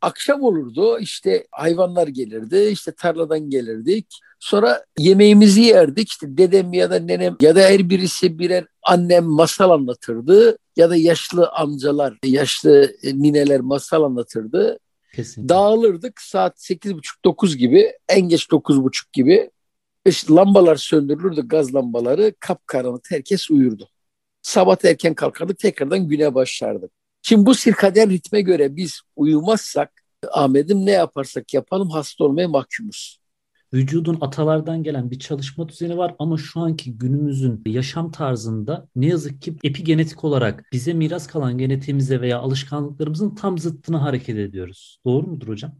[0.00, 4.06] Akşam olurdu işte hayvanlar gelirdi işte tarladan gelirdik.
[4.40, 9.70] Sonra yemeğimizi yerdik işte dedem ya da nenem ya da her birisi birer annem masal
[9.70, 14.78] anlatırdı ya da yaşlı amcalar, yaşlı e, nineler masal anlatırdı.
[15.14, 15.48] Kesinlikle.
[15.48, 19.50] Dağılırdık saat 8.30-9 gibi en geç 9.30 gibi
[20.08, 23.88] işte lambalar söndürülürdü gaz lambaları kapkaranlık herkes uyurdu.
[24.42, 26.90] Sabah erken kalkardık tekrardan güne başlardık.
[27.22, 29.92] Şimdi bu sirkaden ritme göre biz uyumazsak
[30.32, 33.18] Ahmet'im ne yaparsak yapalım hasta olmaya mahkumuz.
[33.74, 39.42] Vücudun atalardan gelen bir çalışma düzeni var ama şu anki günümüzün yaşam tarzında ne yazık
[39.42, 44.98] ki epigenetik olarak bize miras kalan genetiğimize veya alışkanlıklarımızın tam zıttına hareket ediyoruz.
[45.04, 45.72] Doğru mudur hocam?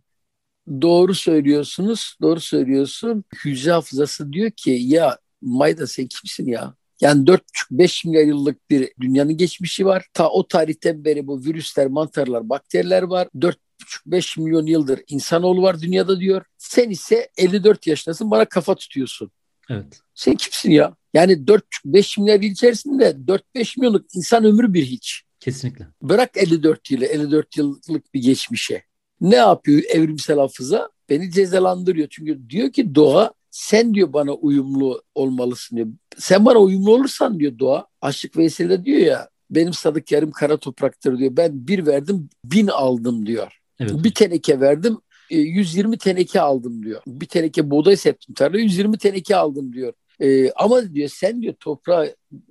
[0.81, 3.25] Doğru söylüyorsunuz, doğru söylüyorsun.
[3.45, 6.75] Hücre hafızası diyor ki ya Mayda sen kimsin ya?
[7.01, 10.07] Yani 4,5-5 milyar yıllık bir dünyanın geçmişi var.
[10.13, 13.29] Ta o tarihten beri bu virüsler, mantarlar, bakteriler var.
[13.35, 16.43] 4,5-5 milyon yıldır insanoğlu var dünyada diyor.
[16.59, 19.31] Sen ise 54 yaşındasın bana kafa tutuyorsun.
[19.71, 20.01] Evet.
[20.15, 20.97] Sen kimsin ya?
[21.15, 23.17] Yani 4-5 milyar yıl içerisinde
[23.55, 25.23] 4-5 milyonluk insan ömrü bir hiç.
[25.41, 25.87] Kesinlikle.
[26.03, 28.83] Bırak 54 yılı, 54 yıllık bir geçmişe.
[29.21, 30.91] Ne yapıyor evrimsel hafıza?
[31.09, 32.09] Beni cezalandırıyor.
[32.11, 35.89] Çünkü diyor ki doğa sen diyor bana uyumlu olmalısın diyor.
[36.19, 37.87] Sen bana uyumlu olursan diyor doğa.
[38.01, 41.37] Aşık Veysel'de diyor ya benim sadık yarım kara topraktır diyor.
[41.37, 43.61] Ben bir verdim bin aldım diyor.
[43.81, 44.05] Evet.
[44.05, 44.99] Bir teneke verdim
[45.31, 47.03] 120 e, teneke aldım diyor.
[47.07, 49.93] Bir teneke buğday septim tarla 120 teneke aldım diyor.
[50.21, 52.07] Ee, ama diyor sen diyor toprağa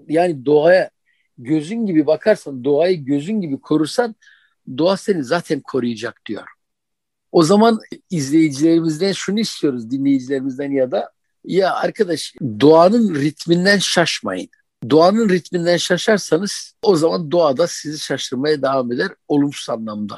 [0.08, 0.89] yani doğaya
[1.38, 4.15] gözün gibi bakarsan doğayı gözün gibi korursan
[4.78, 6.47] doğa seni zaten koruyacak diyor.
[7.36, 11.12] O zaman izleyicilerimizden şunu istiyoruz dinleyicilerimizden ya da
[11.45, 14.50] ya arkadaş doğanın ritminden şaşmayın.
[14.89, 20.17] Doğanın ritminden şaşarsanız o zaman doğada sizi şaşırmaya devam eder olumsuz anlamda.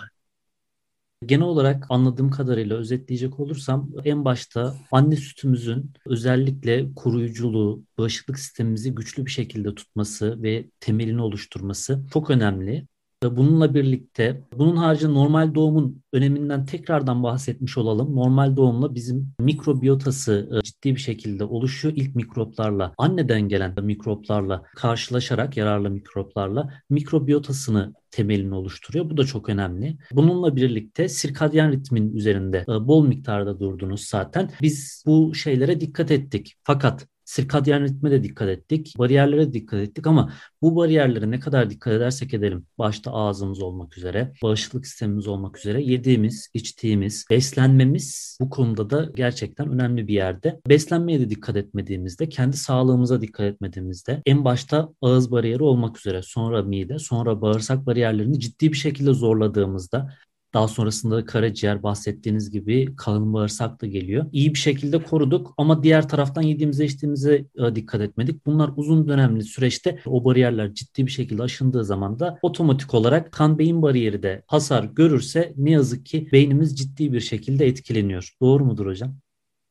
[1.25, 9.25] Genel olarak anladığım kadarıyla özetleyecek olursam en başta anne sütümüzün özellikle koruyuculuğu, bağışıklık sistemimizi güçlü
[9.25, 12.87] bir şekilde tutması ve temelini oluşturması çok önemli.
[13.23, 18.15] Bununla birlikte bunun harici normal doğumun öneminden tekrardan bahsetmiş olalım.
[18.15, 21.93] Normal doğumla bizim mikrobiyotası e, ciddi bir şekilde oluşuyor.
[21.97, 29.09] İlk mikroplarla, anneden gelen mikroplarla karşılaşarak, yararlı mikroplarla mikrobiyotasını temelini oluşturuyor.
[29.09, 29.97] Bu da çok önemli.
[30.11, 34.51] Bununla birlikte sirkadyen ritmin üzerinde e, bol miktarda durdunuz zaten.
[34.61, 36.55] Biz bu şeylere dikkat ettik.
[36.63, 38.93] Fakat sirkadyen ritme de dikkat ettik.
[38.97, 42.65] Bariyerlere de dikkat ettik ama bu bariyerlere ne kadar dikkat edersek edelim.
[42.77, 49.69] Başta ağzımız olmak üzere, bağışıklık sistemimiz olmak üzere yediğimiz, içtiğimiz, beslenmemiz bu konuda da gerçekten
[49.69, 50.59] önemli bir yerde.
[50.67, 56.63] Beslenmeye de dikkat etmediğimizde, kendi sağlığımıza dikkat etmediğimizde en başta ağız bariyeri olmak üzere, sonra
[56.63, 60.13] mide, sonra bağırsak bariyerlerini ciddi bir şekilde zorladığımızda
[60.53, 64.25] daha sonrasında karaciğer bahsettiğiniz gibi kalın bağırsak da geliyor.
[64.31, 68.45] İyi bir şekilde koruduk ama diğer taraftan yediğimize içtiğimize e, dikkat etmedik.
[68.45, 73.59] Bunlar uzun dönemli süreçte o bariyerler ciddi bir şekilde aşındığı zaman da otomatik olarak kan
[73.59, 78.35] beyin bariyeri de hasar görürse ne yazık ki beynimiz ciddi bir şekilde etkileniyor.
[78.41, 79.15] Doğru mudur hocam?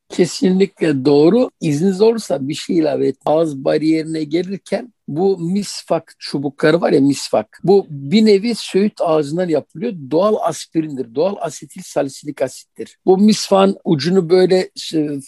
[0.08, 1.50] Kesinlikle doğru.
[1.60, 3.16] İzniniz olursa bir şey ilave et.
[3.24, 7.60] Ağız bariyerine gelirken bu misfak çubukları var ya misfak.
[7.64, 9.92] Bu bir nevi söğüt ağzından yapılıyor.
[10.10, 11.14] Doğal aspirindir.
[11.14, 12.98] Doğal asetil salisilik asittir.
[13.06, 14.70] Bu misfağın ucunu böyle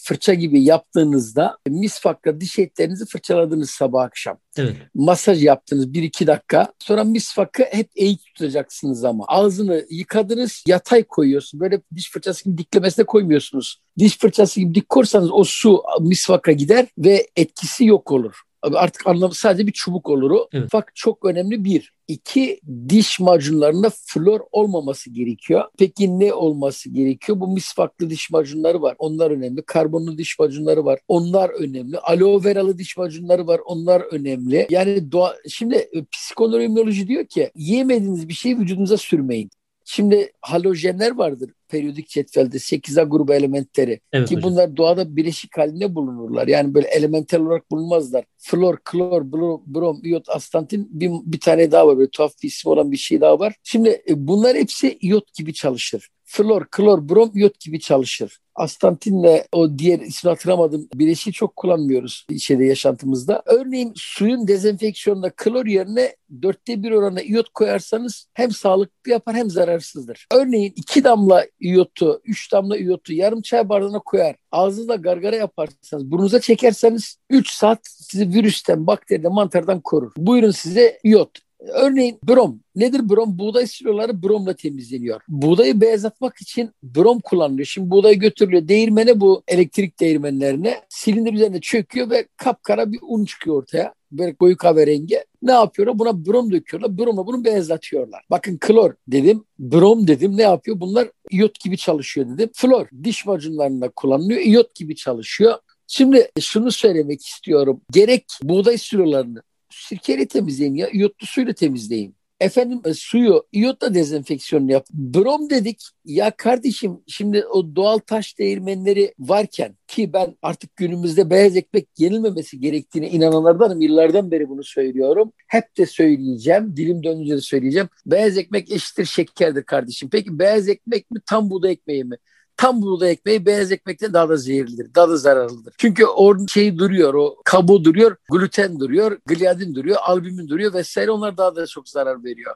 [0.05, 4.39] fırça gibi yaptığınızda misfakla diş etlerinizi fırçaladınız sabah akşam.
[4.57, 4.77] Evet.
[4.95, 6.73] Masaj yaptınız bir iki dakika.
[6.79, 9.25] Sonra misfakı hep eğik tutacaksınız ama.
[9.29, 11.61] Ağzını yıkadınız yatay koyuyorsun.
[11.61, 13.83] Böyle diş fırçası gibi diklemesine koymuyorsunuz.
[13.99, 19.35] Diş fırçası gibi dik korsanız o su misvaka gider ve etkisi yok olur artık anlamı
[19.35, 20.49] sadece bir çubuk olur o.
[20.53, 20.69] Evet.
[20.73, 21.93] Fakat çok önemli bir.
[22.09, 25.65] İki diş macunlarında flor olmaması gerekiyor.
[25.79, 27.41] Peki ne olması gerekiyor?
[27.41, 28.95] Bu misfaklı diş macunları var.
[28.99, 29.63] Onlar önemli.
[29.63, 31.01] Karbonlu diş macunları var.
[31.09, 31.99] Onlar önemli.
[31.99, 33.61] Aloe veralı diş macunları var.
[33.65, 34.67] Onlar önemli.
[34.71, 39.51] Yani doğa, şimdi e, psikoneuroimmünoloji diyor ki yemediğiniz bir şeyi vücudunuza sürmeyin.
[39.91, 44.51] Şimdi halojenler vardır periyodik cetvelde 8A grubu elementleri evet, ki hocam.
[44.51, 46.49] bunlar doğada bileşik halinde bulunurlar.
[46.49, 48.25] Yani böyle elementel olarak bulunmazlar.
[48.39, 51.99] Flor, klor, brom, brom iyot, astantin bir, bir tane daha var.
[51.99, 53.55] Böyle tuhaf bir isim olan bir şey daha var.
[53.63, 58.39] Şimdi e, bunlar hepsi iyot gibi çalışır flor, klor, brom, iyot gibi çalışır.
[58.55, 63.43] Astantinle o diğer ismini hatırlamadım bileşiği çok kullanmıyoruz şeyde yaşantımızda.
[63.47, 70.27] Örneğin suyun dezenfeksiyonunda klor yerine dörtte bir oranla iyot koyarsanız hem sağlıklı yapar hem zararsızdır.
[70.33, 74.37] Örneğin iki damla iyotu, üç damla iyotu yarım çay bardağına koyar.
[74.53, 80.13] Ağzınızda gargara yaparsanız, burnunuza çekerseniz 3 saat sizi virüsten, bakteriden, mantardan korur.
[80.17, 81.48] Buyurun size iyot.
[81.61, 82.61] Örneğin brom.
[82.77, 83.39] Nedir brom?
[83.39, 85.21] Buğday siloları bromla temizleniyor.
[85.29, 87.67] Buğdayı beyazlatmak için brom kullanılıyor.
[87.67, 90.81] Şimdi buğday götürülüyor değirmene bu elektrik değirmenlerine.
[90.89, 93.95] Silindir üzerinde çöküyor ve kapkara bir un çıkıyor ortaya.
[94.13, 95.25] Böyle koyu kahverengi.
[95.43, 95.99] Ne yapıyorlar?
[95.99, 96.99] Buna brom döküyorlar.
[96.99, 98.25] Bromla bunu beyazlatıyorlar.
[98.31, 100.37] Bakın klor dedim, brom dedim.
[100.37, 100.81] Ne yapıyor?
[100.81, 102.51] Bunlar iyot gibi çalışıyor dedim.
[102.55, 104.41] Flor diş macunlarında kullanılıyor.
[104.41, 105.59] İyot gibi çalışıyor.
[105.87, 107.81] Şimdi şunu söylemek istiyorum.
[107.93, 112.19] Gerek buğday silolarını sirkeyle temizleyin ya iyotlu suyla temizleyin.
[112.41, 114.87] Efendim e, suyu iyotla dezenfeksiyon yap.
[114.93, 115.83] Brom dedik.
[116.05, 122.61] Ya kardeşim şimdi o doğal taş değirmenleri varken ki ben artık günümüzde beyaz ekmek yenilmemesi
[122.61, 123.81] gerektiğine inananlardanım.
[123.81, 125.33] Yıllardan beri bunu söylüyorum.
[125.47, 126.77] Hep de söyleyeceğim.
[126.77, 127.89] Dilim dönünce de söyleyeceğim.
[128.07, 130.09] Beyaz ekmek eşittir şekerdir kardeşim.
[130.13, 132.17] Peki beyaz ekmek mi tam buğday ekmeği mi?
[132.59, 134.95] Tam buğday ekmeği beyaz ekmekten daha da zehirlidir.
[134.95, 135.75] Daha da zararlıdır.
[135.79, 141.37] Çünkü o şey duruyor, o kabuğu duruyor, gluten duruyor, gliadin duruyor, albümin duruyor vesaire onlar
[141.37, 142.55] daha da çok zarar veriyor.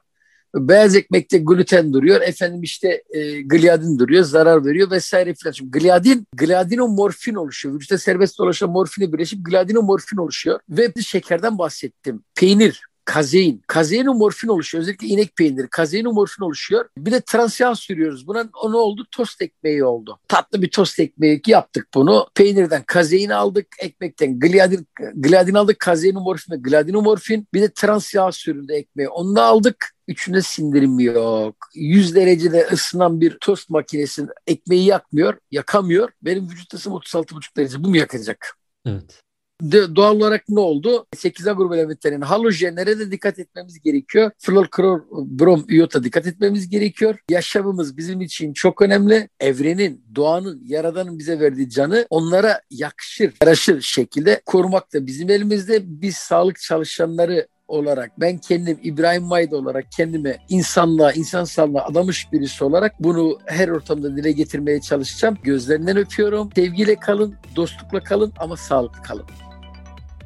[0.55, 2.21] Beyaz ekmekte gluten duruyor.
[2.21, 4.25] Efendim işte e, gliadin duruyor.
[4.25, 5.53] Zarar veriyor vesaire filan.
[5.53, 7.75] Şimdi gliadin, gliadinomorfin oluşuyor.
[7.75, 10.61] Vücutta serbest dolaşan morfini birleşip gliadinomorfin oluşuyor.
[10.69, 12.25] Ve bir şekerden bahsettim.
[12.35, 13.63] Peynir, kazein.
[13.67, 14.83] Kazeinomorfin oluşuyor.
[14.83, 15.69] Özellikle inek peyniri.
[15.69, 16.89] Kazeinomorfin oluşuyor.
[16.99, 18.27] Bir de transiyan sürüyoruz.
[18.27, 19.07] Buna o ne oldu?
[19.11, 20.19] Tost ekmeği oldu.
[20.29, 22.27] Tatlı bir tost ekmeği yaptık bunu.
[22.35, 23.67] Peynirden kazein aldık.
[23.79, 25.79] Ekmekten gliadin, gliadin aldık.
[25.79, 27.47] Kazeinomorfin ve gliadinomorfin.
[27.55, 29.09] Bir de transiyan sürüldü ekmeği.
[29.09, 29.93] Onu da aldık.
[30.09, 31.57] Üçünde sindirim yok.
[31.75, 36.09] 100 derecede ısınan bir tost makinesi ekmeği yakmıyor, yakamıyor.
[36.23, 37.85] Benim vücut ısım 36,5 derece.
[37.85, 38.59] Bu mu yakacak?
[38.87, 39.23] Evet
[39.63, 41.07] de, doğal olarak ne oldu?
[41.17, 44.31] 8'e grubu elementlerinin halojenlere de dikkat etmemiz gerekiyor.
[44.39, 47.19] Flor, klor, brom, iyota dikkat etmemiz gerekiyor.
[47.31, 49.29] Yaşamımız bizim için çok önemli.
[49.41, 55.81] Evrenin, doğanın, yaradanın bize verdiği canı onlara yakışır, yaraşır şekilde korumak da bizim elimizde.
[55.85, 62.65] Biz sağlık çalışanları olarak ben kendim İbrahim Mayda olarak kendime insanlığa, insan sağlığına adamış birisi
[62.65, 65.39] olarak bunu her ortamda dile getirmeye çalışacağım.
[65.43, 66.51] Gözlerinden öpüyorum.
[66.55, 69.25] Sevgiyle kalın, dostlukla kalın ama sağlıklı kalın.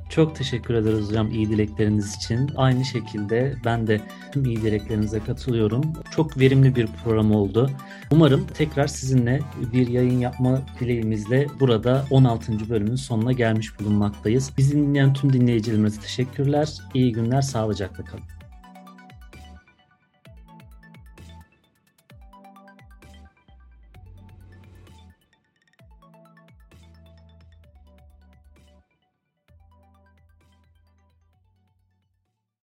[0.08, 2.50] Çok teşekkür ederiz hocam iyi dilekleriniz için.
[2.56, 4.00] Aynı şekilde ben de
[4.32, 5.92] tüm iyi dileklerinize katılıyorum.
[6.10, 7.70] Çok verimli bir program oldu.
[8.10, 9.40] Umarım tekrar sizinle
[9.72, 12.68] bir yayın yapma dileğimizle burada 16.
[12.68, 14.52] bölümün sonuna gelmiş bulunmaktayız.
[14.58, 16.68] Bizi dinleyen tüm dinleyicilerimize teşekkürler.
[16.94, 18.35] İyi günler, sağlıcakla kalın.